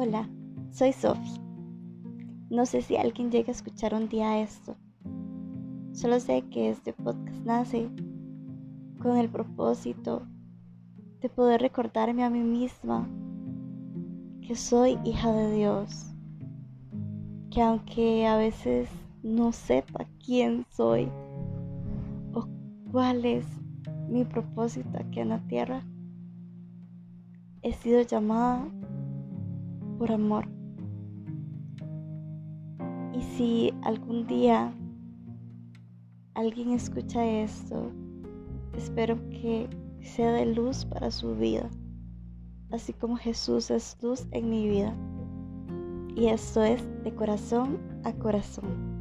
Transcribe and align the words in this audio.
Hola, 0.00 0.30
soy 0.70 0.92
Sophie. 0.92 1.40
No 2.50 2.66
sé 2.66 2.82
si 2.82 2.96
alguien 2.96 3.32
llega 3.32 3.48
a 3.48 3.50
escuchar 3.50 3.94
un 3.94 4.08
día 4.08 4.40
esto. 4.40 4.76
Solo 5.90 6.20
sé 6.20 6.44
que 6.52 6.70
este 6.70 6.92
podcast 6.92 7.44
nace 7.44 7.90
con 9.02 9.16
el 9.16 9.28
propósito 9.28 10.22
de 11.20 11.28
poder 11.28 11.62
recordarme 11.62 12.22
a 12.22 12.30
mí 12.30 12.44
misma 12.44 13.08
que 14.40 14.54
soy 14.54 15.00
hija 15.04 15.32
de 15.32 15.56
Dios. 15.56 16.14
Que 17.50 17.60
aunque 17.60 18.24
a 18.28 18.36
veces 18.36 18.88
no 19.24 19.50
sepa 19.50 20.06
quién 20.24 20.64
soy 20.70 21.10
o 22.34 22.46
cuál 22.92 23.24
es 23.24 23.44
mi 24.08 24.24
propósito 24.24 24.96
aquí 24.96 25.18
en 25.18 25.30
la 25.30 25.40
tierra, 25.48 25.82
he 27.62 27.72
sido 27.72 28.02
llamada 28.02 28.64
por 29.98 30.12
amor. 30.12 30.48
Y 33.12 33.20
si 33.20 33.74
algún 33.82 34.26
día 34.26 34.72
alguien 36.34 36.70
escucha 36.70 37.26
esto, 37.26 37.90
espero 38.76 39.16
que 39.30 39.68
sea 40.00 40.32
de 40.32 40.46
luz 40.46 40.84
para 40.84 41.10
su 41.10 41.34
vida, 41.34 41.68
así 42.70 42.92
como 42.92 43.16
Jesús 43.16 43.70
es 43.70 43.98
luz 44.00 44.26
en 44.30 44.48
mi 44.48 44.68
vida. 44.68 44.94
Y 46.14 46.28
esto 46.28 46.62
es 46.62 46.82
de 47.04 47.14
corazón 47.14 47.78
a 48.04 48.12
corazón. 48.12 48.97